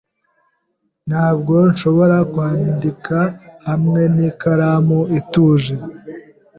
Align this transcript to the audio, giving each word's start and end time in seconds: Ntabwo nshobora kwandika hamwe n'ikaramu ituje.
Ntabwo 1.09 1.53
nshobora 1.71 2.17
kwandika 2.31 3.17
hamwe 3.67 4.01
n'ikaramu 4.15 4.99
ituje. 5.19 5.75